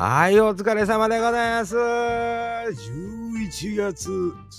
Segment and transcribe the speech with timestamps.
[0.00, 1.74] はい、お疲れ様でございます。
[1.76, 2.70] 11
[3.74, 4.08] 月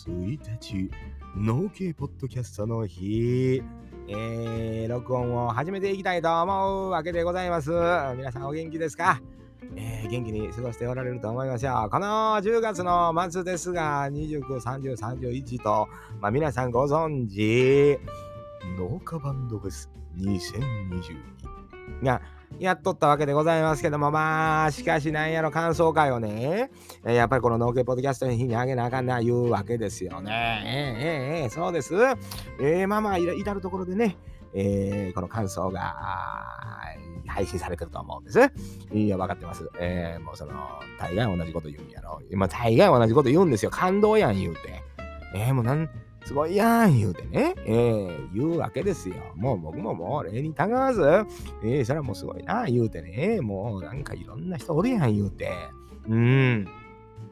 [0.06, 0.92] 1日、
[1.38, 3.64] 農系ポッドキャストの日、
[4.10, 7.72] えー、録音を始めていきたいと思うわけでございます。
[8.18, 9.22] 皆さんお元気ですか？
[9.78, 11.88] えー、元気に過ごしておられると思いますよ。
[11.90, 15.88] この10月の末ですが、29、30、31と、
[16.20, 17.98] まあ、皆さんご存知、
[18.78, 22.22] 農家バンドフェス2022が、
[22.58, 26.72] やっとったわけでございますけども、まあ、しかしなんやろ感想会をね、
[27.06, 30.64] やっぱりこの農家ポッドキャストの日にあげなあかんな言うわけですよね。
[30.66, 31.94] ええええそうです。
[32.60, 34.18] えー、まあまあ、至るところでね、
[34.54, 35.96] えー、この感想が
[37.28, 38.40] 配信されてると思うんです。
[38.94, 39.70] いや、分かってます。
[39.80, 42.22] えー、もうその、大概同じこと言うんやろ。
[42.32, 43.72] 今、大概同じこと言うんですよ。
[43.72, 44.82] 感動やん言うて。
[45.36, 45.90] えー、もうなん、
[46.26, 49.16] すごいやん言うてね、えー、言うわけですよ。
[49.36, 51.02] もう僕ももう礼にたがわず、
[51.64, 55.52] えー、それはもうすごいな言うてね、もうなんかいろんな人おるやん言うて。
[56.08, 56.68] うん。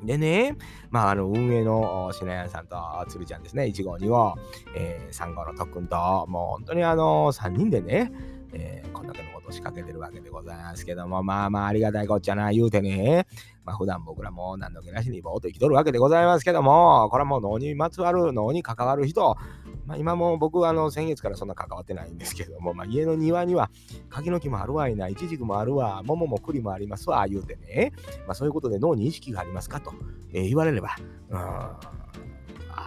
[0.04, 0.56] でね、
[0.90, 2.78] まあ、あの、運営の品屋さんと
[3.08, 4.36] 鶴ちゃんですね、1号、2号、
[4.76, 5.96] えー、3号の特訓と、
[6.28, 8.12] もう本当にあの、3人でね、
[8.60, 13.28] えー、こんだけのことを仕掛けてるわけでございますけども、まあまあありがたいこっちゃな、言うてね、
[13.64, 19.38] まあ普段僕らも何の気なしにぼーっと生きとるわけでございますけども、これはもう脳にまつわる、脳に関わる人、
[19.86, 23.70] まあ、今も僕はあの先月からそんな関わってないんですけども、まあ、家の庭には
[24.10, 27.94] 柿の木もあるわいな、イチジクもあるわ、桃も栗もありますわ、言うてね、
[28.26, 29.94] まあ、そういうことで脳に意識がありますかと、
[30.34, 30.96] えー、言われれば、
[31.30, 31.98] うん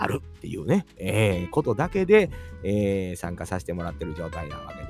[0.01, 2.31] あるっていうね、えー、ことだけで、
[2.65, 4.90] えー、参加させてもらってる状態なわけ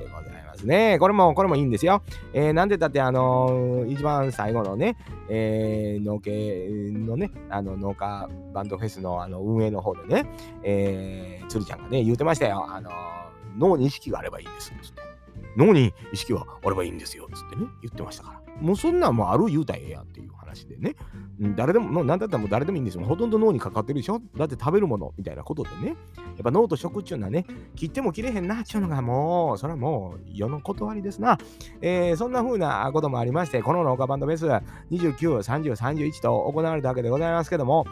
[0.61, 0.99] ますね。
[0.99, 2.03] これも、これもいいんですよ。
[2.33, 4.95] えー、なんでだって、あのー、一番最後のね、
[5.29, 10.25] えー、農家のね、あの農家バンドフェスのあの運営の方でね、
[10.63, 12.65] えー、鶴ちゃんがね、言うてましたよ。
[12.69, 12.93] あのー、
[13.57, 14.71] 脳に意識があればいいんです。
[14.81, 15.01] つって。
[15.57, 17.27] 脳に意識はあればいいんですよ。
[17.33, 18.40] つってね、言ってましたから。
[18.61, 20.95] もうそんなんもある言うたらええやんっていう話でね。
[21.55, 23.03] 誰でも、なんだったらもう誰でもいいんですよ。
[23.05, 25.87] ほとんど脳にかかってるでしょだって食べるものみたいなことでね。
[25.87, 25.95] やっ
[26.43, 27.45] ぱ脳と食っていうのはね、
[27.75, 31.37] 切っても切れへんなっちゅうのがもう、それはもう世の断りですな。
[31.81, 37.85] えー、そんな風なこともありまして、この農家バンドベース29、30、31と行われたわけでございますけども、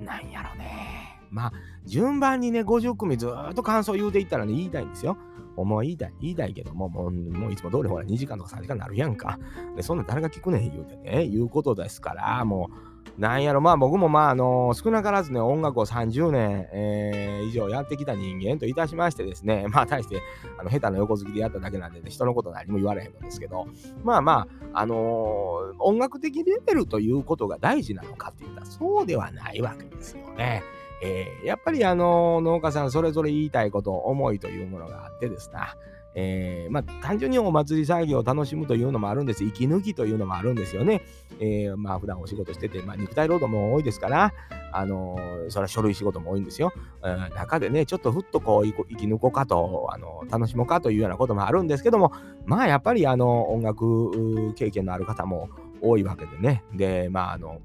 [0.00, 1.20] なんやろね。
[1.30, 1.52] まあ、
[1.84, 5.16] 順番にね、50組ずっと感想言うていったらね、言いたいんですよ。
[5.56, 9.38] 思い言いたい、言いたいけども、もう、もういつも通りほら2時間とか3時間になるやんか。
[9.76, 20.20] で、そんな誰が聞くねん言うてね、言うことですから、もう、なんやろ、まあ僕もまあ、あの少なからずね、音楽を30年、えー、以上やってきた人間といたしましてですね、 まあ、対して、
[20.58, 23.66] あの、下手な横好きでやっただけなんでね、人のこと何も言われへんのですけど、
[24.02, 30.62] まあまあ、あのー、音楽的レベルということが大事なのかって言ったら、そうではないわけですよね。
[31.04, 35.76] えー、やっぱりあの農家さんそれぞれ言いたいこと、思いというものがあってですな、
[36.14, 39.44] えー、まあ、単純にお祭り作業を楽しむというのもあるんです。
[39.44, 41.02] 息抜きというのもあるんですよね。
[41.40, 44.32] えー、まあ、普段お仕事してて、まあ、肉体労働も多いですから、
[44.72, 46.72] あのー、それは書類仕事も多いんですよ。
[47.02, 52.12] うん、中でね、ちょっとふっとこう、生き抜こうかと、あの楽しもうかというようなこともあるんですけども、
[52.46, 55.50] まあ、やっぱりあの音楽経験のある方も
[55.82, 56.64] 多いわけでね。
[56.72, 57.60] で、まあ、あの、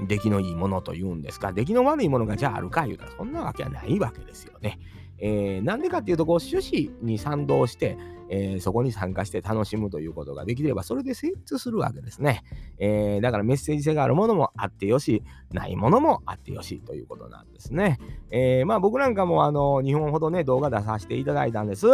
[0.00, 4.78] 出来のいいものというんですか、出来の悪いものがじゃああるか言うたらそんなわけはないわけですよね。
[5.18, 7.96] えー、なんでかっていうと、こう趣旨に賛同して、
[8.28, 12.42] えー、そこに参加して楽しむということができれば、それで成立するわけですね。
[12.78, 17.98] えー、だからメッセージ性があるものもあってよし、ないものもあってよしということなんですね。
[18.30, 21.86] えー、まあ僕なんかもあの2本ほどね、動画出させていただいたんです。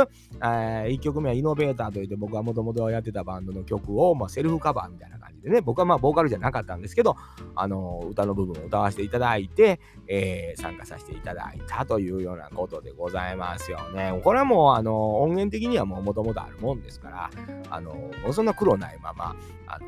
[0.42, 7.16] え1曲目はイノベーターといって僕がもともとやってたバンドの曲を、まあ、セルフカバーみたいな感じでね、僕はまあボーカルじゃなかったんですけど、
[7.54, 14.18] あの歌の部分を歌わせていただいて、え参加させていただいたというようなことでございますよね。
[14.22, 17.30] これはもうあの音源的にはもともとあるもんですから、
[17.70, 19.34] あのそんな苦労ないまま、
[19.66, 19.86] あの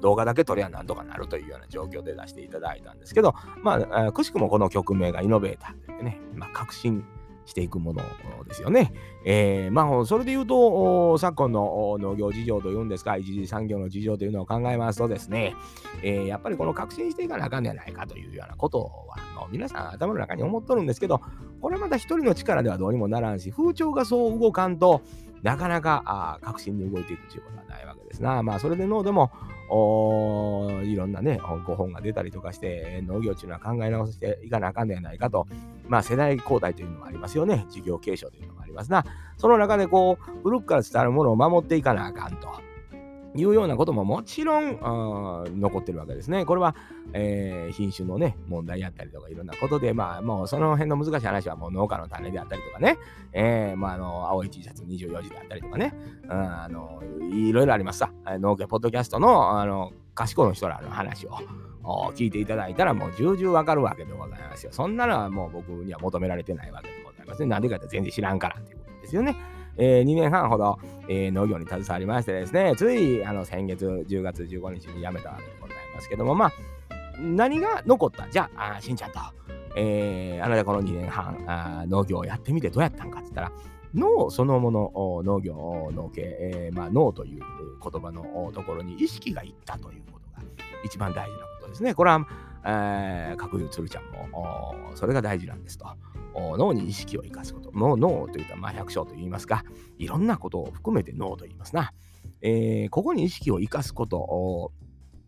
[0.00, 7.04] 動画だけ撮りゃなんとかなるというような状況で出していただいたんですけど、まあ、くしくもこの曲名がイノベーターでね、まあ、革新
[7.46, 8.02] していくもの
[8.46, 8.92] ですよね。
[9.24, 15.54] えー、まあ、それで言うと、昨今の農業事情というんですか、一次産業の事情というのを考えますとですね、
[16.02, 21.20] えー、やっぱりこの革新していかなあかんではないかというようなことは、あの皆さん頭の中に思っとるんですけど、
[21.60, 25.02] これまた一人の力ではどうにもならんし、風潮がそう動かんと
[25.42, 28.42] なかなかあ革新に動いていくということはないわけですな。
[28.42, 29.30] まあ、それで脳でも、
[29.68, 35.46] おいろんなね、ご本が出たりとかして、農業っていうのは考え直していかなあかんではないかと、
[35.88, 37.66] まあ、世代交代というのもありますよね。
[37.70, 39.04] 事業継承というのもありますな。
[39.36, 42.65] その中で、こう、古くから伝わるものを守っていかなあかんと。
[43.36, 44.78] いうようなことももちろん
[45.60, 46.44] 残ってるわけですね。
[46.44, 46.74] これは、
[47.12, 52.98] えー、品種のね、問題やったりとかいろんなことで、まあもうその辺の難しい話はもう農家の種であったりとかね、
[53.32, 55.94] えー、まああの、青い T シャツ24時であったりとかね、
[56.24, 57.02] うん、あの、
[57.32, 58.10] いろいろありますさ。
[58.26, 61.36] 農家ポッドキャストの、あの、賢い人らの話を
[62.14, 64.72] 聞いていただいたらもう重々わかるわけでございますよ。
[64.72, 67.46] そんなのはもう僕には求められてないわけでございますね。
[67.46, 69.36] なんでかって全然知らんからっていうことですよね。
[69.78, 70.78] えー、2年半ほど、
[71.08, 76.52] えー、農業に携わりましてですね、ついあの先月10月15日に辞めたわけでございますけども、まあ、
[77.20, 78.28] 何が残った？
[78.30, 79.18] じゃあ、あしんちゃんと、
[79.76, 83.52] えー、あなたこの2年半あ農業をやってみてどうやったんかって言ったら、
[83.94, 87.42] 脳そのもの、農業、農系、えー、まあ、脳という
[87.82, 90.46] 言葉のところに意識がいったということが
[90.84, 91.94] 一番大事なことですね。
[91.94, 92.26] これは、
[92.64, 95.86] えー、各有鶴ちゃんもそれが大事なんですと。
[96.58, 97.70] 脳に意識を生かすこと。
[97.72, 99.64] 脳というと、まあ、百姓と言いますか、
[99.98, 101.92] いろんなことを含めて脳と言いますな。
[102.42, 104.72] えー、ここに意識を生かすことを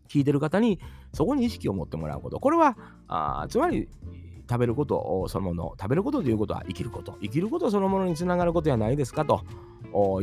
[0.07, 0.79] 聞いてる方に、
[1.13, 2.39] そこに意識を持ってもらうこと。
[2.39, 2.77] これは、
[3.07, 3.89] あつまり、
[4.49, 7.15] 食べることそのもの、食べることということは生きること。
[7.21, 9.43] 生きることそのものにつながることじゃないですかと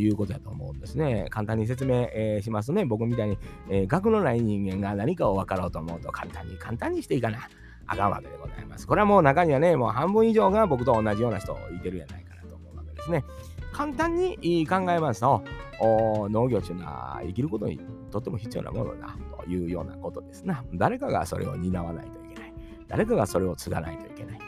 [0.01, 1.27] いうことだと思うんですね。
[1.31, 3.39] 簡単に説明、えー、しますとね、僕みたいに、
[3.71, 7.49] えー、学のない人間が何かを分かろうと思うと簡単に簡単にしていかな。
[7.87, 8.87] あかんわけでございます。
[8.87, 13.25] これはもう中にはね、もう半分以上が僕と同じような人いてるやないかなと思うわけですね。
[13.73, 15.45] 簡単に考えますと、
[15.81, 17.81] 農業というのは生きることに
[18.11, 20.65] とっても必要なものだというようなことですな。
[20.75, 22.55] 誰かがそれを担わないといけない。
[22.89, 24.39] 誰かがそれを継がないといけない。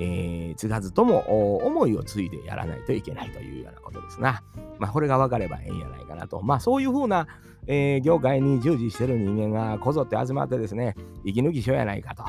[0.00, 4.42] えー、継がずとも思いを継いでやらないといけないというようなことですな。
[4.78, 6.40] まあ、これが分かればええんやないかなと。
[6.42, 7.26] まあ、そういうふうな、
[7.66, 10.94] えー、業界に従事してる人間がこぞって集まってですね、
[11.24, 12.22] 息抜きしようやないかと。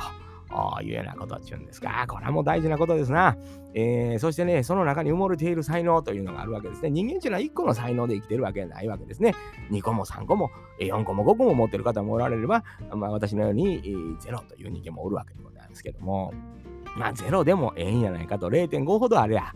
[0.82, 3.38] いうようなことって言うんですが、これはもう大事なことですな。
[3.74, 6.90] えー、そしてね、その中に埋もれている才能というのがあるわけですね。
[6.90, 9.36] 人間っていうのは1個の才能で生きてるわけないわけですね。
[9.72, 10.50] 2個も3個も
[10.80, 12.64] 4個も5個も持ってる方もおられれば、
[12.94, 13.82] まあ、私のように
[14.22, 16.34] 0という人間もおるわけでございますけども、
[16.98, 19.54] まあ0でもええんやないかと、0.5ほどあれや。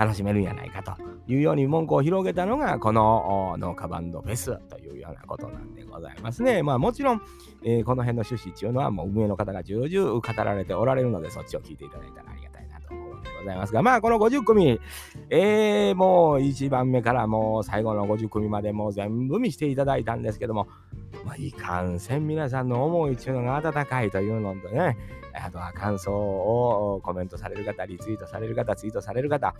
[0.00, 0.94] 楽しめるんやないかと
[1.30, 6.62] いうように文句を広げたのがこの農家バンドフェスというようなことなんでございますね。
[6.62, 7.22] まあもちろん、
[7.62, 14.80] えー、この辺の趣旨っていうのはもう運営の方が重々語られておられるのでそっちを聞いていただいたらありがたいなと思うのでございますがまあこの50組、
[15.28, 20.66] えー、もう1番目からもう最後の50組までもう全部見していただいたんですけども
[21.26, 24.96] まあいかんせん皆さんの思いっていうのが温かいというのとね
[25.42, 29.54] あとは感想をコメントされる方、リツイートされる方、ツイートされる方、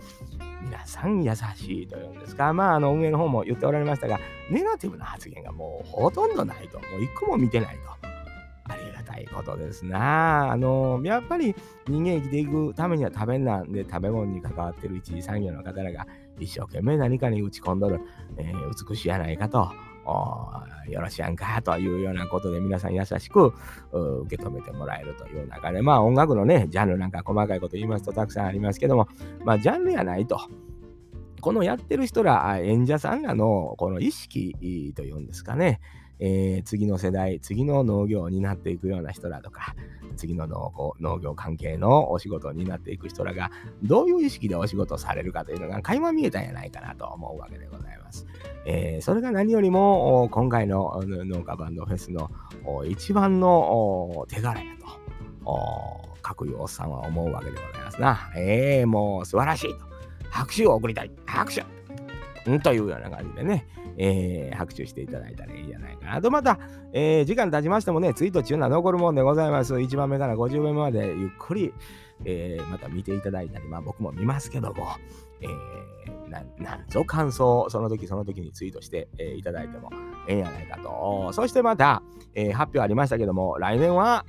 [0.63, 4.19] 皆さん優しいというんですか、まあ、あの運営の方も言っておられましたが、
[4.49, 8.01] ネガティブな発言がもうほとんどないと、もう一個も見てないと。
[8.71, 10.51] ありがたいことですな。
[10.51, 11.55] あの、やっぱり
[11.87, 16.07] 人間生きていくためには食べんなんで、食べ物に関わってる一次産業の方らが
[16.39, 17.99] 一生懸命何かに打ち込んどる、
[18.37, 19.71] えー、美しいやないかと。
[20.05, 23.53] よろしやんかというようなことで皆さん優しく
[23.91, 29.07] 受け止めてもらえるという中で、まあ音楽のね、ジャンルなんか細かいこと言いますとたくさんありますけども、
[29.43, 30.39] まあジャンルやないと。
[31.39, 35.79] このやってる人ら、演者さんらのこの意識というんですかね、
[36.21, 39.75] えー、次の世代、次の農業を担っていくような人らとか、
[40.15, 43.49] 次の農農業関係のお仕事になっていく人らが、
[43.81, 48.27] どういう意識でお仕事されるかというのが垣間見えたんやないかなと思うわけでございます。
[48.65, 52.29] えー、それが何よりも、今回の農家バンドフェスの
[52.87, 54.65] 一番の手柄や
[55.43, 58.31] と、各いうおっさんは思うわけでございますな。
[58.35, 59.85] えー、もう素晴らしいと。
[60.29, 61.11] 拍手を送りたい。
[61.25, 61.61] 拍手
[62.49, 63.65] んというような感じでね、
[63.97, 66.31] えー、拍手していただいたらいいんじゃないかなと。
[66.31, 66.59] また、
[66.93, 69.73] えー、時間経ちましてもね、ツイート中は残るもんでございます。
[69.75, 71.73] 1番目から50番目までゆっくり、
[72.25, 74.87] えー、また見ていただいたり、まあ僕も見ますけども、
[75.41, 79.89] えー、ななんぞ感想をその時その時にツイートして、えー、いただいても
[80.27, 81.31] ええんやないかと。
[81.33, 82.03] そしてまた、
[82.35, 84.25] えー、発表ありましたけども、来年は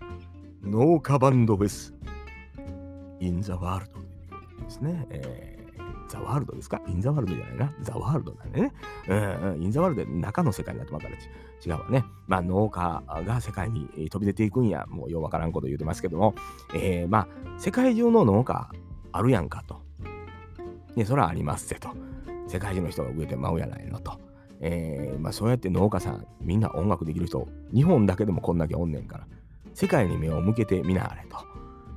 [0.62, 1.94] 農家バンドフェス
[3.20, 3.86] in the world
[4.64, 5.06] ですね。
[5.10, 5.61] えー
[6.12, 6.82] ザワールドですか？
[6.86, 7.72] インザワールドじゃないな。
[7.80, 8.72] ザワールドなんでね。
[9.08, 9.14] う
[9.58, 11.12] ん、インザワールドで中の世界になってまた違
[11.68, 12.04] うわね。
[12.26, 14.84] まあ農家が世界に飛び出ていくんや。
[14.90, 16.34] もうようわからんこと言うてますけども。
[16.74, 17.28] えー、まあ
[17.58, 18.70] 世界中の農家
[19.12, 19.80] あるやんかと。
[20.94, 21.88] ね、そらありますぜと。
[22.46, 24.20] 世界中の人が植えてまうやないのと。
[24.60, 29.26] えー、まあそうやって農家さん、みんな音楽できる人、日本だけでもこんだけおんねんから、
[29.72, 31.51] 世界に目を向けてみなはれと。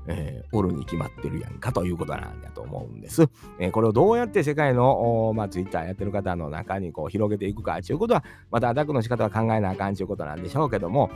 [0.07, 3.23] えー、おるに決まってるやんかということなんだと思うんです。
[3.59, 11.09] えー、これをどうやって世界の、まあ、ツイッターやってる方の中にこう広げていくかということは、またアタックの仕方は考えなあかんということなんでしょうけども、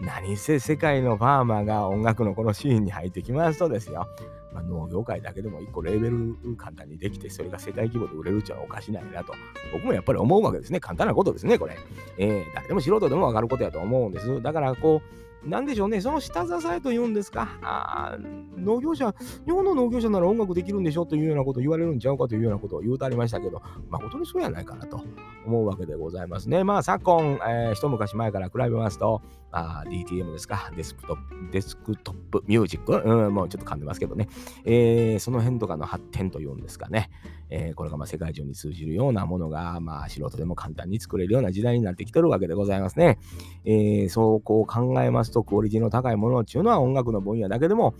[0.00, 4.08] 何せ世界のファーマーが音楽のこのシーンに入ってきますとですよ、
[4.52, 9.34] まあ、農業界だけでも1個レーベル簡単にできて、それが世界規模で売れるっていうのはおかしないなと、
[9.72, 10.80] 僕もやっぱり思うわけですね。
[10.80, 11.76] 簡単なことですね、これ。
[12.16, 14.42] えー、誰でも素人でもわかることやと思うんです。
[14.42, 18.18] だからこう、なんでしょうね、その下支えというんですか、あ
[18.56, 19.14] 農業者、
[19.46, 25.02] 日本の農業者なら音楽できるんでしょというようなことを言われるんちゃうかというようなことを言うてありましたけど、誠にそうやないかなと
[25.46, 26.64] 思うわけでございますね。
[26.64, 34.28] まあ、昨今、えー、一昔前から比べますと、あ DTM ですか、デスクトップ、デスクトップミュージック、うん、もうちょっと噛んでますけどね、
[34.64, 37.10] えー、その辺とかの発展というんですかね、
[37.48, 43.18] えー、これがまあ世界中に通じるようなものが、まあ、素人でも簡単に作れるような時代になってきてるわけでございますね。
[43.64, 47.94] えー、そうこう考えますと、クオリティの高いものっていうのは音楽の分野だけでも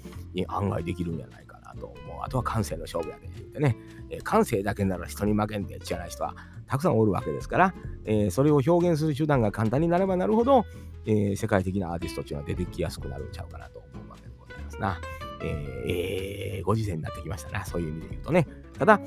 [0.48, 2.18] 案外できるんじゃないかなと思う。
[2.22, 3.76] あとは感性の勝負やで言ってね、
[4.10, 6.34] えー、感性だけなら人に負けんでじゃない人は
[6.66, 10.64] たくさんおるわけですから、えー、それを表現する手段が簡単になればなるほど、
[11.06, 15.00] えー、世界的なアーティストっていうのは出てきやすくなるんちゃうかなと思うわけでございますな。
[15.42, 18.46] えー、ご時世になってきましたな、そういう意味で言うとね。
[18.78, 19.00] ただ、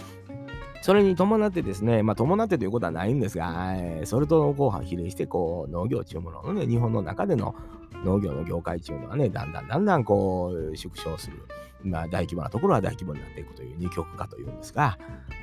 [0.84, 7.56] それに伴ってですね、まあ、伴ってということはないんですが、えー、それとこう比例して、こう、農業っていうもののね、日本の中での
[8.04, 11.38] 農業の業界っていうのはね、だんだんだんだんこう、縮小する。
[11.84, 14.98] まあ、大規模なところは大規模になっていくという二極化というんですが、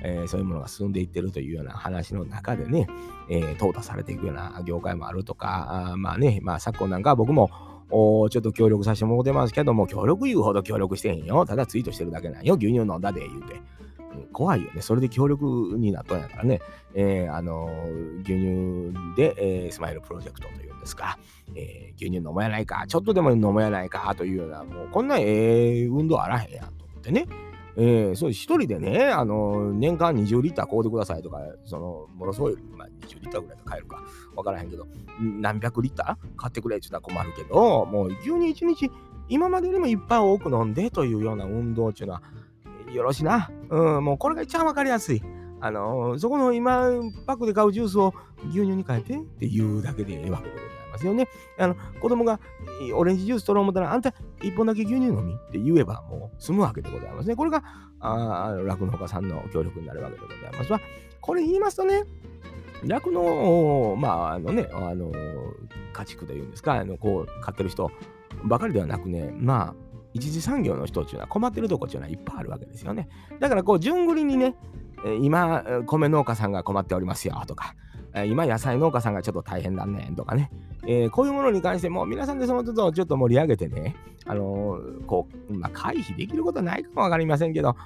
[0.04, 2.86] えー、そういうものが進んでいってるというような話の中でね、
[3.30, 7.50] えー、淘汰されていくような業界もあるとか、あまあね、まあ昨今なんか僕も、
[7.90, 11.46] おちょっと協力させてもらってますけども、協力言うほど協力してへんよ。
[11.46, 12.56] ただツイートしてるだけなんよ。
[12.56, 13.79] 牛乳飲んだで言うて。
[14.32, 14.82] 怖いよね。
[14.82, 15.44] それで協力
[15.78, 16.60] になったんやからね。
[16.94, 17.68] えー、あの、
[18.22, 21.18] 牛乳で、えー、スマイルプロジェクトというんですか、
[21.54, 27.26] えー、牛乳飲もやないか、ちょっとでも飲もやないかというような、もうこんなええ運動あらへんやんと思ってね。
[27.76, 34.02] えー、そう一人でね、あの年間20リッター買うてくださいとか、そのものすごい、まあ、20リッターぐらいで買えるか
[34.34, 34.86] 分からへんけど、
[35.18, 38.90] 何百リッター買ってくれって言ったら困るけど、もう牛乳1日、
[39.28, 42.22] 今までよりもいっぱい多く飲んでというような運動っていうのは、
[42.94, 43.50] よろしな。
[43.68, 45.22] うん、もうこれが一番わかりやすい。
[45.60, 46.88] あのー、そこの今、
[47.26, 48.14] パックで買うジュースを
[48.48, 51.28] 牛乳に変えてっていうだけでええわけでございますよね。
[51.58, 52.40] あの、子供が
[52.94, 57.36] オレンジジュース取ろう思ったら、あんた一本だけ牛乳飲みって言えばもう済むわけでございますね。
[57.36, 57.62] これが、
[58.00, 60.80] あ酪農家さんの協力になるわけでございますわ。
[61.20, 62.04] これ言いますとね、
[62.84, 65.12] 酪農、まあ、あのね、あの、
[65.92, 67.90] 家畜というんですか、あの、こう、飼ってる人
[68.44, 73.08] ばかりではなくね、まあ、一次産業の人っていうのは困ってるとこっていうのはいっぱいあるわけですよね。
[73.38, 74.56] だからこう順繰りにね、
[75.20, 77.74] 今米農家さんが困っておりますよとか、
[78.26, 80.50] 今野菜農家さんがちょっと大変だねとかね、
[80.86, 83.94] えー、こういうものに関しても皆さんでその都度ちょっと盛り上げてね、
[84.26, 87.76] あのー、こう、まあ、回避できることはないかもわかりませんけど、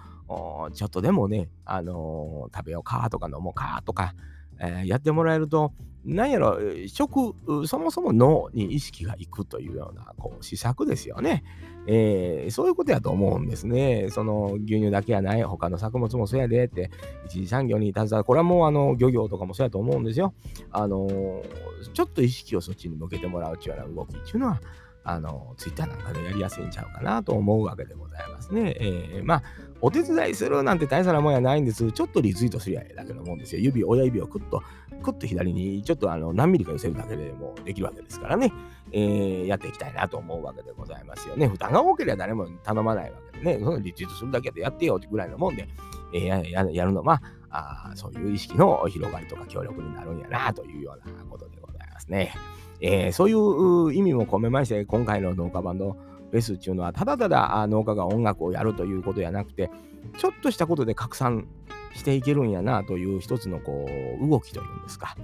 [0.73, 4.15] ちょっとでもね、あのー、食べようかとか飲もうかとか、
[4.59, 5.73] えー、やってもらえると、
[6.05, 7.35] なんやろ、食、
[7.67, 11.45] そもそも脳に意識がいくというような、こう、施策ですよね。
[11.87, 14.09] えー、そういうことやと思うんですね。
[14.11, 16.91] その牛乳だけやない、他の作物もそうやでって、
[17.27, 20.35] 一次産業に携わる、これはもうあの漁業とかもそうやと思うんですよ。
[20.71, 24.61] あのー、ちょっと意識をそっちに向けてもらうというような動きっていうのは、
[25.05, 28.77] あの、ツイッターなんかでやりやすいんちゃうかなと思うわけでございますね。
[28.81, 29.43] えー、まあ、
[29.83, 31.93] お手伝いするなんて大差なもんやないんです。
[31.93, 33.61] ちょっとリツイートすりゃええだけのもんですよ。
[33.61, 34.63] 指、親指をクッと、
[35.03, 38.51] クッと左にちょっとあの何ミリか寄せるだけでもできるわけですからね。
[38.93, 41.49] えー、やっていきたいなと思うわけでございますよね。
[41.49, 43.59] 負担が多ければ誰も頼まないわけでね。
[43.63, 45.69] そのリツイートするだけでやってよってぐらいのもんで、
[46.15, 52.35] えー、ややるのは、あそういう意識の広がりとか協力になるんやなというようなことでございますね。
[52.81, 55.97] えー、そういう意味も込めまして、今回の農家バンド
[56.31, 59.71] フェスっていうのは、ただただ農家が音楽をやるということじゃなくて、
[60.19, 61.47] ちょっとしたことで拡散
[61.95, 63.89] していけるんやなという一つのこ
[64.21, 65.17] う動きというんですか、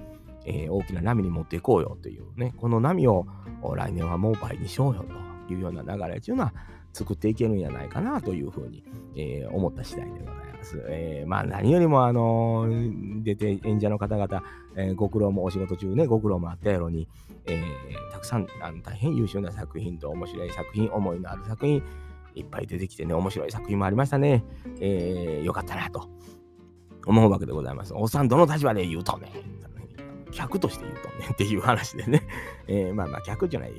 [0.45, 3.27] えー、大きな波に持っていこうよというね、この波を
[3.75, 5.05] 来年はもう倍にしようよ
[5.47, 6.53] というような流れっていうのは
[6.93, 8.83] 作っていけるんやないかなというふうに、
[9.15, 10.83] えー、思った次第でございます。
[10.87, 14.43] えー、まあ何よりもあのー、出て演者の方々、
[14.75, 17.07] えー、ご苦労もお仕事中ね、ご苦労もあったやろに、
[17.45, 21.83] えー、たくさんあの大変優秀な作品と面白い作品、思いのある作品、
[22.35, 24.43] いっぱい出てきてね、面白い作品もありましたね。
[24.79, 26.09] えー、よかったなと
[27.05, 27.93] 思うわけでございます。
[27.95, 29.31] おっさん、どの立場で言うとね、
[30.31, 32.23] 客として言うとねっていう話でね、
[32.67, 33.71] えー、まあまあ客じゃない、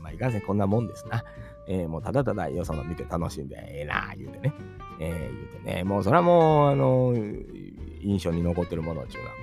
[0.00, 1.24] まあいかんせんこんなもんですな。
[1.66, 4.54] えー、もうただただよその見て楽しんでええな言うてね、
[4.98, 7.14] えー、言うてね、もうそれはもう、あの、
[8.00, 9.34] 印象に残ってるものっていうのは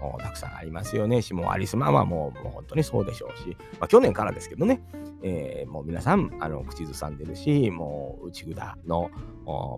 [0.00, 1.22] 僕もたくさんありますよね。
[1.22, 4.82] し、もうアリスマンはもうもう本当にそうでしょうし、まあ、去年からですけどね、
[5.22, 9.10] えー、もう皆さんあの口ずさんでるし、もう内札の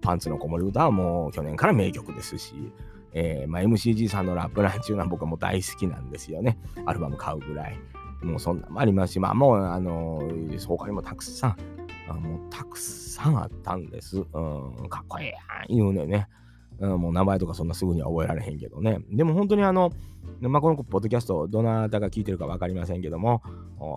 [0.03, 2.55] パンツの子守歌はもう去年から名曲ですし、
[3.19, 6.59] えーまあ、MCG さんのラップランチューは僕はもう大好きなんですよね。
[6.85, 7.79] アルバム買うぐらい。
[8.23, 11.57] もうそんなもありますし、まあもう、あのー、他にもたくさん、
[12.11, 14.19] あもうたくさんあったんです。
[14.19, 16.29] うん、かっこいいやん言うねね。
[16.79, 18.99] うん、もう名前とかそんなすぐには覚えられへんけどね。
[19.11, 19.93] でも本当にあの、
[20.41, 23.43] まあ、このポッドキャスト、どなたが聞いてるか分かりませんけども、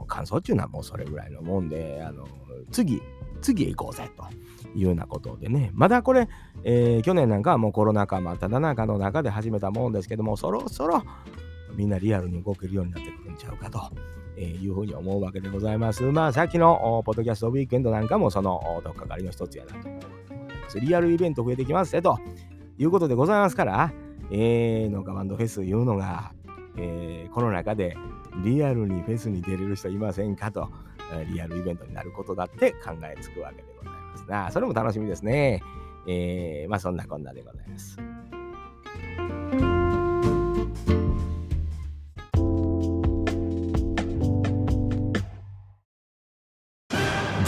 [0.07, 2.25] 感想っていうのはもうそれぐらいのもんで、あの
[2.71, 3.01] 次、
[3.41, 4.25] 次行こうぜと
[4.75, 6.27] いうようなことでね、まだこれ、
[6.63, 11.03] えー、去年なんかはもうコロナ禍真っ只中の中で始めたもんですけども、そろそろ
[11.75, 13.81] みんなリアルに動けるようになってくるんちゃうかと。
[14.41, 16.01] え、いうふうに思うわけでございます。
[16.03, 20.79] まあ、さっきのポッドキャストウィークエンドなんかもそのどっかかりの一つやなと思う。
[20.79, 22.19] リアルイベント増えてきますねと
[22.77, 23.91] いうことでございますから、
[24.31, 26.31] えー、農家バンドフェスいうのが、
[26.77, 27.97] えー、この中で
[28.43, 30.69] リアルにフェスに出れる人いませんかと、
[31.29, 34.51] リアルイベントになることだって考えつくわけでございますな。
[34.51, 35.61] それも楽しみですね。
[36.07, 37.97] えー、まあそんなこんなでございます。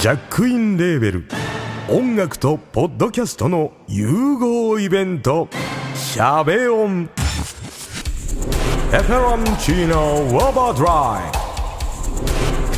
[0.01, 1.25] ジャックインレーベル
[1.87, 5.47] 音楽とポッドキャストの融合イベント
[5.93, 7.07] 「シャベオン」
[8.91, 11.31] 「エフェロンチーノウォーバードライ」「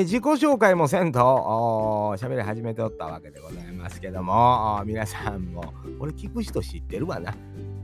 [0.00, 7.34] ー、自己紹介もせんと喋り始めておったわけでございますけども皆さんも俺聞く人知ってるわな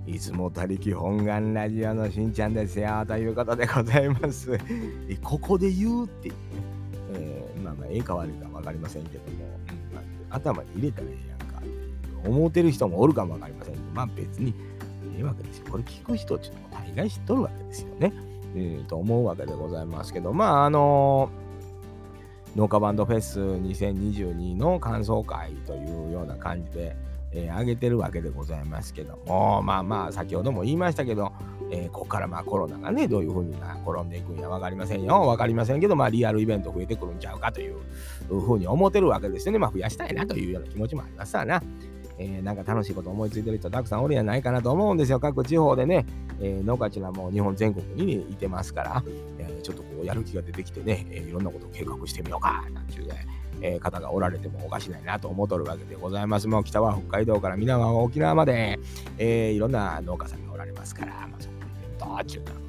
[0.06, 4.56] いつも他力本願ラジオのしんちゃんですよということでございます。
[5.22, 6.38] ここで言うっていうね、
[7.14, 9.38] えー、まあまあ、ええか悪いか分かりませんけども、
[9.92, 11.62] まあ、頭に入れたらええやんか
[12.24, 14.54] 思ってる人もおるかも分かりませんけど、まあ別に
[15.16, 15.66] ええわけですよ。
[15.70, 18.12] これ聞く人っていうのも大概知っとるわけですよね。
[18.54, 21.45] えー、と思うわけでございますけど、まああのー、
[22.56, 26.96] 農家バンドフェス2022の感想会というような感じで、
[27.30, 31.32] えー、上げてるわけでございますけども、まあまあ、先ほども言いましたけど、
[31.70, 33.54] えー、ここからまあコロナがね、どういうふうに
[33.86, 35.20] 転んでいくんや分かりませんよ。
[35.20, 37.76] 分かりませんけど、まあリアルイベント増えてくるんちゃうかという
[38.26, 39.58] ふうに思ってるわけですよね。
[39.58, 41.62] まあ増やしたいなというような気持ちもありますわな。
[42.18, 45.20] えー、なんか楽しいこと思いついてる人たくさんおるんじゃないかなと思うんですよ。
[45.20, 46.06] 各地方でね、
[46.40, 49.02] えー、農家地はも日本全国に、いてますから、
[49.66, 53.26] ちょっとこうやる気が出てきてね、え、いろんなことを計画してみようか、なんていうね、
[53.60, 56.46] え、方がおられてもおかしないなと思っとるわけでございます。
[56.46, 58.78] もう北は北海道から南は沖縄まで、
[59.18, 62.60] え、いろんな農家さんがおられますから、まあ、そこにどっちゅうのが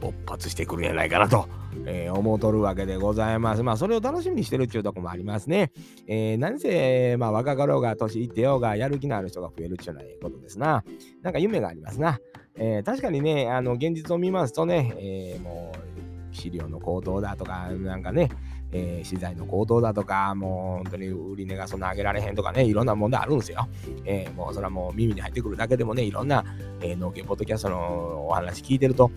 [0.00, 1.46] 勃発してくるんじゃないかなと。
[1.86, 3.62] えー、思うとるわけでございます。
[3.62, 5.72] まあ、それを楽しみにしてるっていうとこもありますね。
[6.06, 10.84] えー、何せ、まあ、若かろうが、年いってようが、やる気のある人が増えるっていうのはええことですな。
[11.22, 12.20] なんか夢がありますな。
[12.56, 15.83] えー、確かにね、あの、現実を見ますとね、えー、もう、
[16.34, 18.28] 飼料の高騰だとか、なんかね、
[18.72, 23.68] えー、資材の高騰だとか、もう本当に売り値がそんな上げられへんとかね、いろんな問題あるんですよ。
[24.04, 26.44] えー、もうそれはもう耳に入ってくるだけでもね、いろんな、
[26.80, 29.10] えー、農業ポッドキャストのお話聞いてると、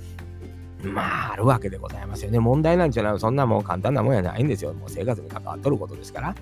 [0.84, 2.40] まあ、あるわけでございますよね。
[2.40, 4.74] 問題なんじゃない、そんなもう簡単なもんやないんですよ。
[4.74, 6.36] もう生活に関わっとることですから。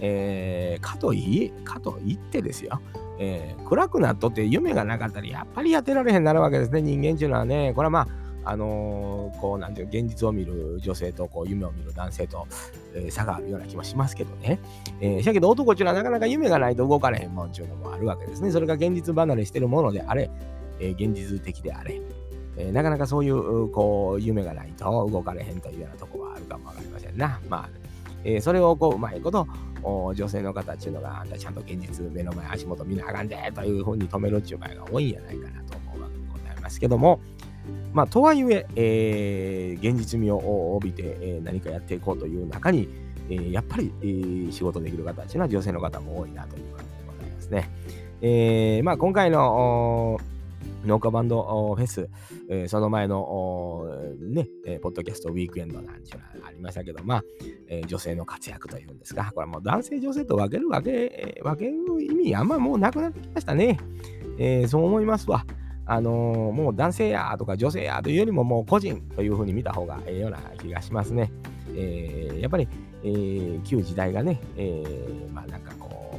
[0.00, 2.80] えー、かといい、かといってですよ。
[3.18, 6.82] えー、暗くなっとって夢がなかったらやっぱりやってられへんなるわけですね。
[6.82, 8.08] 人間っていうのはね、これはまあ、
[8.44, 12.46] あのー、こう、なんていう、現実を見る女性と、こう、夢を見る男性と、
[12.94, 14.58] えー、差があるような気もしますけどね。
[15.00, 18.50] えー、しけど男っていうのはなかなか夢がないと動かれへんもんっていうのもあるわけですね。
[18.50, 20.30] それが現実離れしてるものであれ、
[20.80, 22.00] え現実的であれ、
[22.56, 27.40] えなかなかそういう、こう、夢がないと動かれへんというようなとこはあるかもわかりませんな。
[27.48, 27.70] まあ、
[28.24, 29.46] えそれをこう、うまいこと、
[30.14, 37.20] 女性の方っていうのが、あんたちゃんと現実、目の前、足元見なあかんで、というふうに止めるっていう場合が多いんじゃないかなと思うわけでございますけども、
[37.92, 42.88] まあ、とはいええー、現実味を帯びて、えー、何かやっていこうという中に、
[43.30, 47.70] えー、やっぱり、えー、仕事できる方というのは女性の方も多いなという感じでございますね。
[48.20, 50.18] えーまあ、今回の
[50.86, 52.08] 農家バンドフェス、
[52.48, 53.86] えー、その前の
[54.20, 57.24] ね、えー、ポッドキャストウィークエンドなんていうのはありましたけど、まあ、
[57.68, 63.78] えー、女性の活躍というんですか、これはもう男性、女性と分けるわけ、分ける意味あんまもうなくなってきましたね。
[64.38, 65.46] えー、そう思いますわ。
[65.86, 71.30] あのー、もう男性やとか女性やというよりももう個人というふうに見た方がええような気がしますね。
[71.76, 72.68] えー、やっぱり、
[73.02, 76.18] えー、旧時代がね、えー、まあなんかこ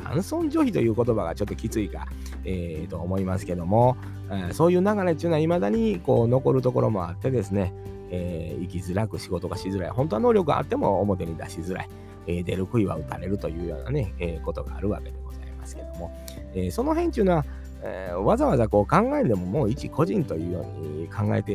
[0.00, 2.06] う、男尊女卑という言葉がちょっときついか、
[2.44, 3.96] えー、と思いますけども、
[4.30, 7.72] えー、そういう流れっていうのはいまだにこう残るところもあってですね、
[8.10, 9.90] えー生きづらく仕事がしづらい。
[9.90, 11.88] 本当は能力があっても表に出しづらい。
[12.26, 16.10] えー出る杭は打たれるというようなね、えーことがあるわけでございますけども、
[16.54, 17.44] えーその辺っていうのは、
[17.82, 21.52] えーわざわざこう考えでももう一個人というように考えて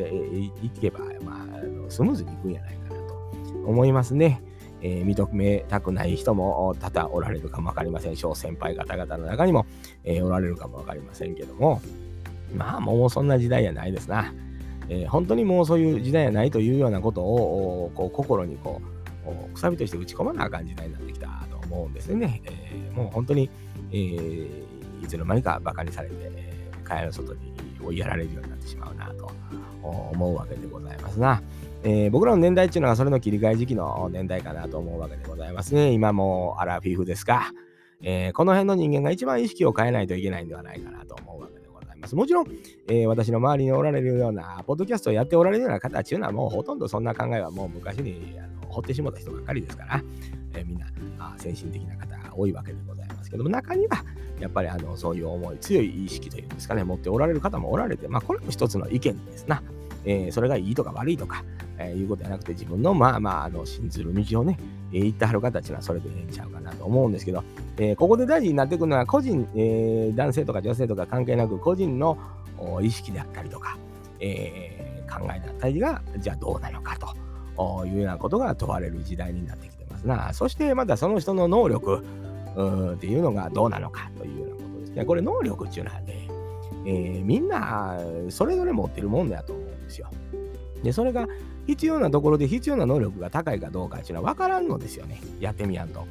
[0.63, 3.13] いけば、まあ、スムーズにいくんじゃないかなと
[3.65, 4.41] 思いますね。
[4.83, 8.15] えー認めたくない人も多々おられるかもわかりません。
[8.15, 9.65] 小先輩方々の中にも、
[10.03, 11.81] えーおられるかもわかりませんけども、
[12.55, 14.33] まあもうそんな時代やないですな。
[14.89, 18.81] えー本当にもうそういう時代やないというようなことをこう心にこ
[19.49, 22.41] うくさびとして打ち込まなあかん時代になってきたと思うんですよね。
[22.45, 23.49] えーもう本当に、
[23.91, 29.31] えーいつの間にかバカにされて、えー、蚊帳の外に追いやられるようになってしまうなと
[29.81, 31.41] 思うわけでございますな。
[31.83, 35.91] えー僕らの年代っていうのはそれの切り替え時期の年代かなと思うわけでございますね。
[35.91, 37.51] 今もアラフィフですか。
[38.03, 42.15] えーこの辺の人間が一番意識を変えないといけないんではないかなと思うわけでございます。
[42.15, 42.47] もちろん、
[42.87, 50.03] えー私の周りにおられるような、ポッドキャストをやっておられるような方っていうのはもうほとんどそんな考えはもう昔にあの掘ってしまった人ばっかりですから、
[50.53, 50.85] えーみんな
[51.17, 54.03] あ先進的な方が多いわけでございますけども、中には
[54.41, 59.61] やっぱりあのそういう思い、強い意識というんですかね、持っておられる方もおられて、まあこれも一つの意見ですな。
[60.03, 61.43] えーそれがいいとか悪いとか、
[61.77, 64.57] えーいうことじゃなくて自分のまあまああの信ずる道をね、
[64.91, 67.43] えー行ってはる方っていうのはそれでええんちゃうかなと思うんですけど、
[67.77, 72.17] えーここで大事になってくるのは個人、え男性とか女性とか関係なく個人の
[72.81, 73.77] 意識であったりとか、
[74.19, 80.33] え考えだったりがじゃあどうなのかというようなことが問われる時代になってきてますな。
[80.33, 82.03] そしてまたその人の能力
[82.55, 85.05] うんっていうのがどうなのかというようなことですね。
[85.05, 86.27] これ能力っていうのはね、
[86.85, 90.09] えーみんなそれぞれ持ってるもんだと思うんですよ。
[90.83, 91.27] で、それが
[91.67, 95.21] 必要なところで必要な能力が高いかどうかっていうのは分からんのですよね。
[95.39, 96.05] やってみやんと。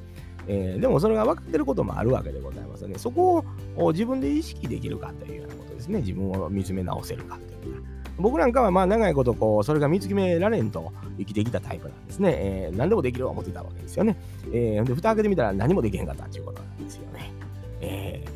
[0.47, 2.99] えーでもそれが分かってることもあるわけでございますよね。
[2.99, 3.45] そこ
[3.77, 6.01] を自分で意識できるかというようなことですね。
[6.01, 7.80] 自分を見つめ直せるかという。
[8.21, 12.35] 僕なんかはまあ長いことこうそれが見つめられんと生きてきたタイプなんですね。
[12.39, 14.17] えー何でもできると思ってたわけですよね。
[14.53, 17.33] えーで、蓋開けてみたら何もできへんかったっていうことなんですよね。
[17.81, 18.31] えー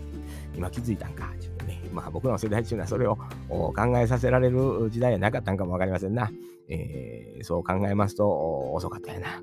[0.56, 1.80] 今気づいたんかっていうね。
[1.92, 3.16] まあ僕らの世代っていうのはそれを
[3.48, 6.30] 考えさせられる時代はなかったんかもわかりませんな。
[6.68, 9.42] えーそう考えますと遅かったやな。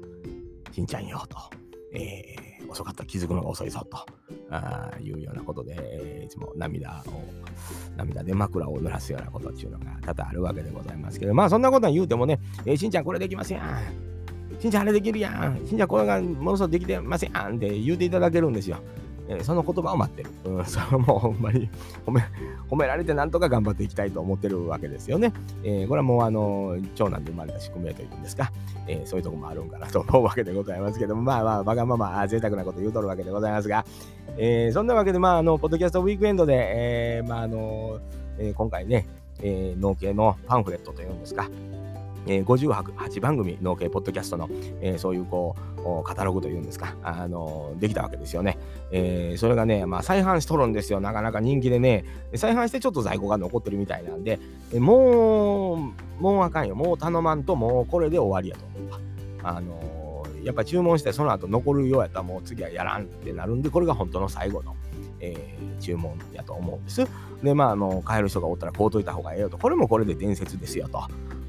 [0.71, 1.37] しんちゃんよと。
[1.93, 3.97] えー遅かった気づくのが遅いぞと。
[4.49, 7.23] あいうようなことで、いつも涙を
[7.97, 11.33] 涙で枕を濡らすようなことっていうのが多々あるわけでございますけど。
[11.33, 14.59] まあそんなことは言うてもね、えーしんちゃんこれできますやん。
[14.59, 15.67] しんちゃんあれできるやん。
[15.67, 18.77] しんちゃんこれがものすごくできてますやんって言うていただけるんですよ。
[19.27, 20.29] えーその言葉を待ってる。
[20.45, 21.69] うん、それはもうほんまに
[22.05, 22.21] 褒め
[22.69, 25.33] 褒められてなんとか頑張っていきたいと思ってるわけですよね。
[25.63, 28.51] えーこれはもうあの長男で生まれた宿命というんですか、
[28.87, 33.85] えーそういうとこもあるんかなと思うわけでございますけども、まあまあ、わがまま贅沢なこと言うとるわけでございますが、
[34.37, 37.99] えーそんなわけで、まあ、あの、ポッドキャストウィークエンドで、えーまあ、あの、
[38.37, 39.07] えー今回ね、
[39.41, 41.49] えー農系のパンフレットというんですか、
[42.27, 44.49] えー58番組農系ポッドキャストの、
[44.81, 48.57] えーそういうこうカタログというんですか、あのできたわけですよね。
[48.91, 50.99] えーそれがね、まあ、再販しとるんですよ。
[50.99, 52.05] なかなか人気でね、
[52.35, 54.39] 再販してちょっと在庫が残ってるみたいなんで、
[54.73, 55.75] えも
[56.19, 56.75] う、もうあかんよ。
[56.75, 58.99] もう頼まんと、もうこれで終わりやと思うわ。
[59.43, 64.75] あのやっぱ注文してその後残るようやったらもう次はやらんってなるんで、これが本当の最後の、
[65.19, 67.07] えー注文やと思うんです。
[67.43, 69.57] で、まあ、あの、買える人がおったら買うといた方がええよと。
[69.57, 71.01] これもこれで伝説ですよと。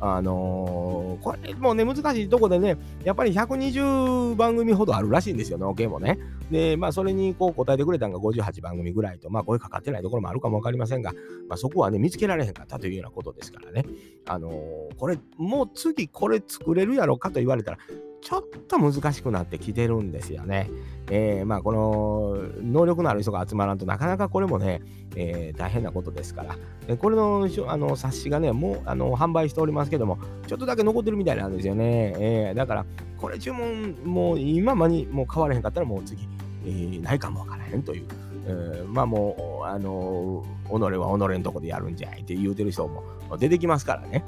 [0.04, 6.18] あのーこれもうね、難しいとこでね、やっぱり120番組ほどあるらしいんですよ、農系もね。
[6.50, 11.12] で、まあ、それにこう答えてくれたのが58番組ぐらいと、まあ、声かかってないところもあるかもわかりませんが、
[11.48, 13.84] まあ、そこはね、見つけられへんかったというようなことですからね。
[14.26, 17.78] あのーこれ、もう次これ作れるやろかと言われたら、
[18.22, 20.70] ちょっと難しくなってきてるんですよね。
[21.10, 24.80] えーまあ、この能力のある人が集まらんとなかなかこれもね、
[25.16, 26.56] えー大変なことですから。
[26.86, 32.14] でこれのあの冊子がね、もうあの販売しておりますけども、ちょっとだけ残ってるみたいなんですよね。
[32.18, 32.86] えーだから、
[33.18, 36.28] これ注文、もう今間にもう買われへんかったらもう次、
[36.64, 38.06] えーないかもわからへんという。
[38.46, 43.02] えーまあもう、あの己は己のとこでやるんじゃいって言うてる人も
[43.38, 44.24] 出てきますからね。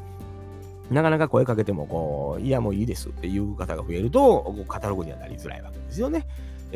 [0.91, 6.27] なかなか声かけてもこう、いやもういいですっていう方が増えると、カタログにはなりづらいわけですよね。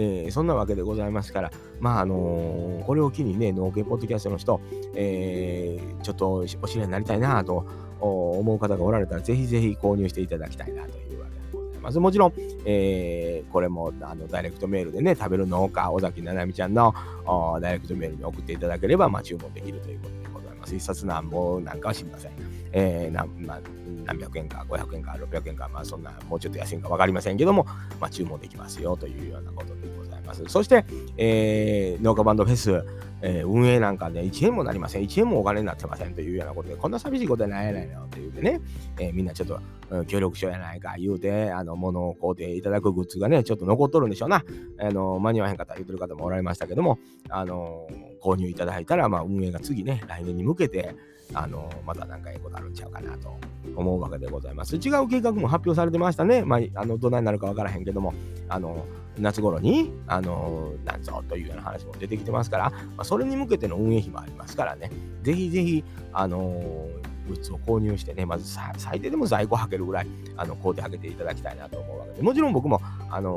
[0.01, 4.61] えーそんなわけでございますから、まああのーこれを機にね、農系ポッドキャストの人、
[4.95, 7.67] えーちょっとお知り合いになりたいなと
[8.01, 11.99] 思う方がおられたら、ぜひぜひ購入していただきたいなというわけでございます。
[11.99, 12.33] もちろん、
[12.65, 16.95] えーこれもあのダイレクトメールでね、食べる農家、尾崎ななみちゃんの
[17.27, 20.77] おダイレクトメールに送っていただければ、まあ、注文できるということでございます。
[20.77, 22.58] 一冊何本なんかは知りません。
[22.73, 23.61] えーなまあ、
[24.05, 27.65] 何百円か500円か600円か、まあそんなもうちょっと安いんか分かりませんけども、
[28.01, 30.45] まあ、注文できますよというようなことでございます。
[30.47, 30.85] そして、
[31.17, 32.85] えー農家バンドフェス、
[33.23, 38.61] えー、運営なんかで、1円もなりません、1円もお金になってませんというようなことで、こんな寂しいことはないやないのって言うてね、
[38.99, 44.45] えー、みんなちょっと、うん、協力しようやないか言うて、あの、物を買うていただくグッズがね、ちょっと残っとるんでしょうな。
[44.79, 50.95] あの、間に合わへんかった言うてる方もおられましたけども、あの、購入いただいたら、まあ、運営が次ね、来年に向けて、
[51.35, 53.37] あの、また何かええことあるんちゃうかなと
[53.77, 54.77] 思うわけでございます。
[54.77, 56.43] 違う計画も発表されてましたね。
[56.45, 58.15] まあ、あの、どないなるかわからへんけども、
[58.49, 58.87] あの、
[59.19, 64.91] 夏頃に、あの、なんぞというような話も出てきてますから、まあ、それに向けての運営費もありますからね、
[65.23, 66.89] ぜひぜひ、あの
[67.29, 73.31] グッズを購入してね、まず最低でも在庫をはけるぐらい、あの、買うてあげていただきたいなと思うわけで、もちろん僕も、あの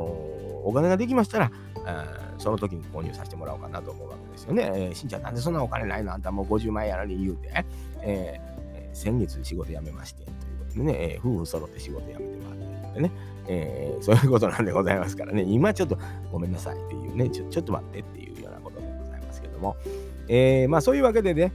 [0.64, 1.50] お金ができましたら、
[2.38, 4.70] その時に購入させてもらおうかなと思うわけですよね。
[4.74, 6.12] えー、しんちゃん、なんでそんなお金ないの？
[6.12, 7.64] あんたもう50万円やのに言うて、
[8.00, 13.12] えー、先月仕事辞めまして、ということでね、えー、夫婦揃って仕事辞めてもらってね、
[13.46, 15.98] えー、そういうことなんでございますからね、今ちょっと
[16.30, 19.76] ごめんなさいっていうね、ちょちょっと待ってっていうようなことでございますけども、
[20.28, 21.52] えー、まあそういうわけでね、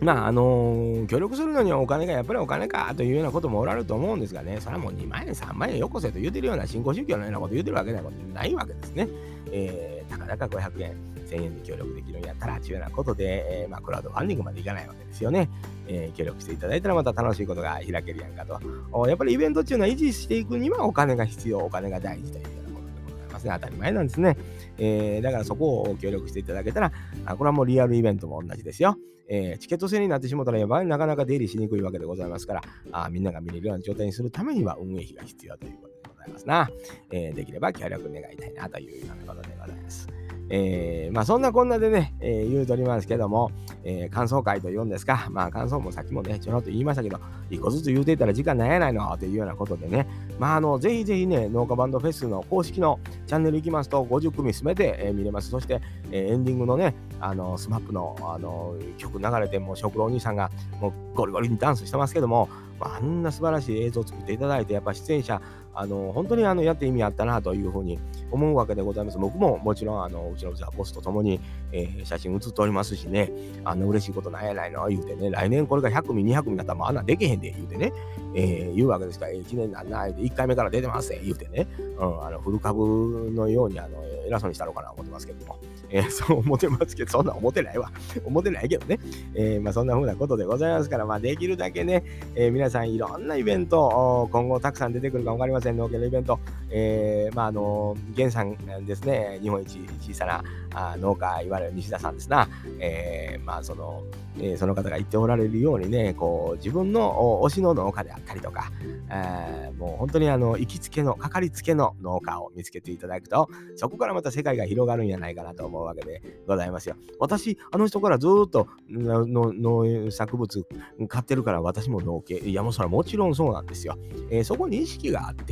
[0.00, 8.02] まあ、あのー、協力するのにはお金がやっぱりお金かというようなこともおられると思うんですがね、それはもう2万円、3万円よこせと言うてるような新興宗教のようなこと言うてるわけない
[8.34, 9.08] ないわけですね。
[9.52, 10.96] えー、たかだか500円、
[11.32, 15.48] 1000円で協力できるんやったら、というようなことで、えー、まあ、クラウドファンディングまでいかないわけですよね。
[15.86, 19.08] えー、協力していただいたらまた楽しいことが開けるやんかと。
[19.08, 23.52] やっぱりイベントっていうのは維持していくにはお金が必要、お金が大事というようなことでございますね。
[23.54, 24.36] 当たり前なんですね。
[24.78, 26.92] えー、だからそこを協力していただけたら、
[27.26, 28.96] あこれはもうリアルイベントも同じですよ。
[29.28, 36.70] えー、チケット制になってしまったらやばいなかなか出入りしにくいわけでございますから、あみんなが見れるような状態にするためには運営費が必要ということでございますな。
[37.10, 40.21] えー、できれば協力願いたいなというようなことでございます。
[40.48, 43.50] えー、まあそんなこんなでね、えー、言うとりますけども、
[43.84, 47.18] えー、感想会と言うんですか、まあ感想もさっきもね、ちょろっと言いましたけど、
[47.50, 50.06] 一個ずつ言うていたら時間ないやないのというようなことでね、
[50.38, 55.50] まああの、ぜひぜひね、農家バンドフェスの公式のチャンネル行きますと、50組すべて、えー、見れます。
[55.50, 60.50] そして、えー、エンディングのね、あの、スマップの、あの、曲流れて、もう食郎お兄さんが
[60.80, 62.48] もうゴリゴリにダンスしてますけども、
[62.80, 65.40] あんな素晴らしい映像を作っていただいて、やっぱ出演者、
[65.74, 67.98] あの本当にあのやって意味あったなというふうに
[68.30, 69.18] 思うわけでございます。
[69.18, 71.40] 僕ももちろんあのうちのボスと共に、
[71.72, 73.32] えー、写真写っておりますしね、
[73.64, 77.92] あの嬉しいことなんやないの言うてね、来年これが100組、200組だったらもうあんなできへんで言うてね、
[78.34, 81.66] えー、言うわけですから、1年なんない、1回目から出てます言うてね、
[81.98, 85.56] うん、あのフル株のようにあの偉そうにしたのかな思ってますけども。
[85.92, 87.92] えー、 そう思ってますけど、そんな思ってないわ。
[88.24, 88.98] 思ってないけどね。
[89.34, 92.02] え、まあ、そんな風なことでございますから、まあ、できるだけね、
[92.34, 96.40] え、皆さんいろんなイベント、今後たくさん出てくるか分かりません、農家のイベント。
[96.70, 100.42] えー、まあ、あの、源さんですね、日本一小さな
[100.74, 102.48] あ農家、いわゆる西田さんですな。
[102.80, 104.02] えー、まあ、その、
[104.38, 108.72] えー、その方が言っておられるようにね、こう、自分の推しの農家であったりとか、
[109.10, 116.96] えー、もう本当にあの、行きつけの、かかりつけの農家を見つけていただくと、そこからまた世界が広がるんじゃないかなと思うわけでございますよ。
[117.18, 120.66] 私、あの人からずっと農作物
[121.08, 123.98] 買ってるから私も農家、いやもうそれはもちろんそうなんですよ。
[124.30, 125.51] えー、そこに意識があって、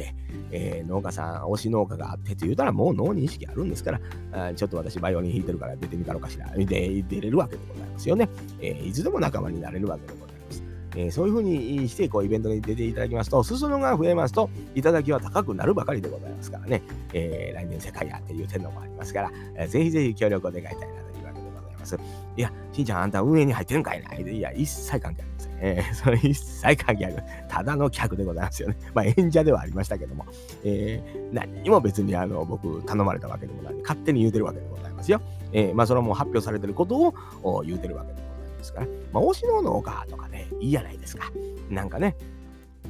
[0.50, 4.00] えー、農家さん、推し農家があってって言うたらもう脳に意識あるんですから、
[4.32, 6.66] あちょっと私バイオリン弾いてるから出てみたのかしら、で
[7.02, 8.28] 出れるわけでございますよね。
[8.60, 10.62] えー、いつでも仲間になれるわけでございます。
[10.96, 16.82] えー、そういうふうにしてこうイベントに出ていただきますと、裾野が増えますと、いただきは高くなるばかりでございますからね、
[17.12, 21.96] えー、来年世界やっていう点のもありますから、えー、ぜひぜひ協力を願いたいなというわけでございます。
[22.36, 25.49] いや、しんちゃん、あんた運営に入ってるんかいないや、一切関係ありません。
[25.60, 27.48] えー、 それ一切関係ありません。
[27.48, 28.76] ただの客でございますよね。
[28.94, 30.26] まあ、演者ではありましたけども、
[30.64, 35.20] えー、何にも別にあの僕頼まれたわけでもない勝手に言うてるわけでございますよ。
[35.52, 41.30] えー、まあ、それはもう発表されてることを言うてるわけでございますから、まあ、推しの農家とかね、いいじゃないですか。
[41.68, 42.16] なんかね、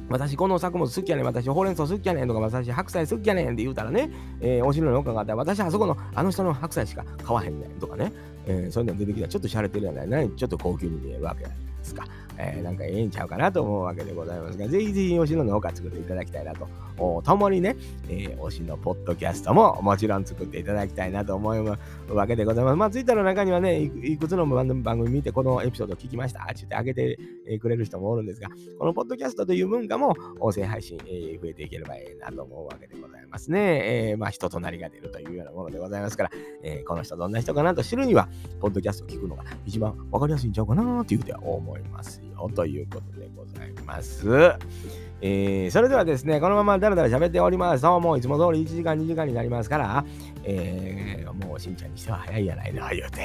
[0.09, 8.11] 私この作物好きやねん、私ほうれん草好きやねんとか、私白菜好きやねんって言うたらね、えー、お城の農家があったら、私あそこのあの人の白菜しか買わへんねんとかね、
[8.45, 11.51] えー、そういうの出てきたらちょっと洒落てるやない、ちょっと高級に見えるわけで
[11.83, 12.05] すか。
[12.41, 16.67] えー、なんかええんちゃうかなと思うわけでございますが、ぜひぜひ推しの農家作っていただきたいなと、
[17.23, 17.75] ともにね、
[18.09, 21.77] えー、推しのポッドキャストももちろん作っていただきたいなと思う
[22.15, 22.75] わけでございます。
[22.75, 27.19] まあ、ツイッターの中にはね、いくつの番組見てこのエピソード聞きましたって言ってあげて
[27.59, 28.49] くれる人もおるんですが、
[28.79, 34.09] このポッドキャストという文化も音声配信、えー、増えていければいいなと思うわけでございますね。
[34.09, 36.31] えー、まあ、人となりが出るというようなものでございますから、
[36.63, 38.27] えー、この人どんな人かなと知るには、
[38.59, 42.30] ポッドキャストを聞くのが一番わかりやすいんちゃうかなっていうふうには思いますよ。
[42.55, 44.27] ということでございます。
[45.23, 50.05] えー、それではですね、このままだらだら喋っておりますと、もういつも通り1時間、2時間になりますから、
[50.43, 53.21] えー、もうしんちゃんにしては早いやないの、言うて、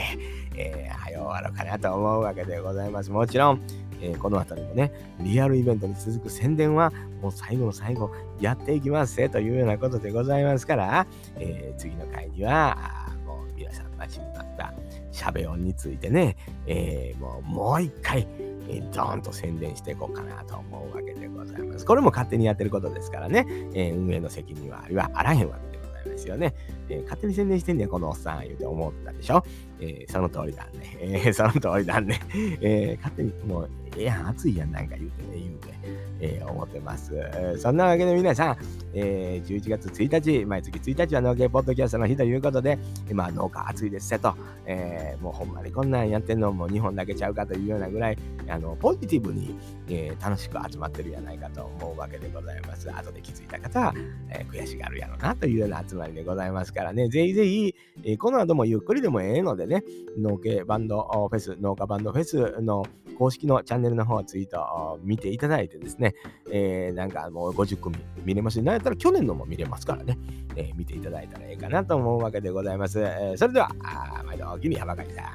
[0.55, 3.11] えー、早終わろうかなと思うわけでございます。
[3.11, 3.63] もちろん、
[4.03, 6.93] えー、この辺りもね、リアルイベントに続く宣伝は、
[7.23, 12.77] もう最後の最後、やっていきますというようなことでございますから、えー、次の回には、
[13.25, 14.75] もう皆さん待ちになった
[15.11, 18.29] しゃべ音についてね、えー、もうもう一回、
[18.69, 21.85] えー、ドーンと宣伝していこうかなと思うわけでございます。
[21.85, 26.55] これも勝手にやってることですからね、えー、運営の責任はありはあらへんわけでございますよね。
[26.89, 29.45] えー、勝手に宣伝してんねん、このおっさん、言うて思ったでしょ。
[29.81, 30.97] えー、その通りだね。
[31.01, 32.21] えー、その通りだね。
[32.61, 36.07] えー、勝手に、もう、ええやん、暑いやん、なんか言うてね、言うて。
[36.21, 37.15] えー、思ってます。
[37.59, 38.57] そんなわけで皆さん、
[38.95, 42.79] えー、11月1日、毎月1日は農芸ポッドキャストの日ということで、
[43.11, 52.91] 今、農家暑いですせと、えー、もうほんまにこんなんやってんのもう日本だけちゃうかというようなぐらい、あの、ポジティブに、えー、楽しく集まってるやないかと思うわけでございます。
[52.91, 53.95] 後で気づいた方は、
[54.31, 59.85] えー、悔しがるやろなというような集まりでございますからね、ぜひぜひ、えー、この後もゆっくりでもええのでね、
[60.19, 62.85] 農系バンドフェス、農家バンドフェスの
[63.17, 66.15] 公式のチャンネルの方ツイートを見ていただいてですね、
[66.53, 70.19] えー、なんかもう50組見れますし、なんやったら去年のも見れますからね、
[70.55, 73.01] えー、見ていただいたらええかなと思うわけでございます。
[73.01, 75.27] えー、それでは、あ毎度おきに山狩さん。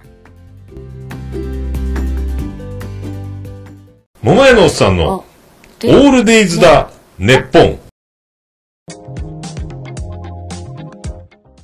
[4.21, 7.79] 桃屋のおっさんのオールデイズだ、ネッポン。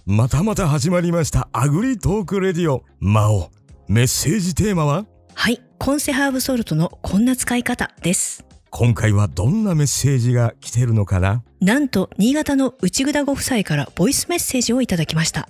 [0.10, 3.52] またまた始まりましたアグリトークレディオ魔王
[3.90, 5.06] メッセージテーマは？
[5.34, 11.44] はいコンセハーブソルトのこんな使い方です今回はどんなメッセージが来てるのかな？
[11.62, 15.48] なんと新潟の内ぐだご夫妻からボイスメッセージをいただきました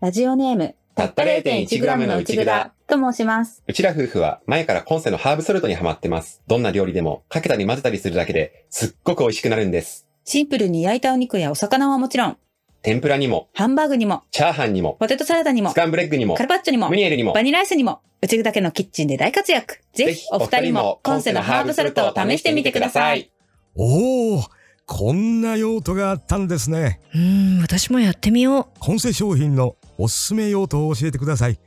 [0.00, 3.62] ラジオネームたった 0.1g の内ぐだと申します。
[3.66, 6.42] うちら夫婦は前からコンセのハーブソルトにハマってます。
[6.46, 10.06] どんな料理でもかけたり混ぜたりするだけですっごく美味しくなるんです。
[10.24, 12.36] シンプルに焼いたお肉やお魚はもちろん、
[12.82, 19.80] 天ぷらにも、ハンバーグにも、チャーハンにも、ポテトサラダにもス、カンブレッグにもカ、ルパッチョにもム、ニエルにもバ、ニラアイスにも、うちぐだけのキッチンで大活躍。
[19.94, 23.32] ぜひお二人もコンセのハーブソルトを試してみてください。。
[23.74, 24.44] おお
[24.86, 31.58] こんな用途があったんですねうーん私もやってみようコンセ商品のおすすめ用途を教えてください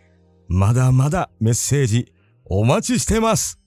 [0.48, 2.14] まだまだメッセージ
[2.46, 3.60] お待ちしてます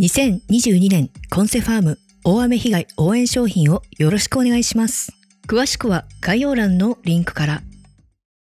[0.00, 5.12] 2022年コンセファーム大雨被害応援商品をよろしくお願いします
[5.46, 7.62] 詳しくは概要欄のリンクから